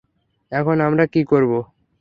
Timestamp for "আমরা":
0.81-1.03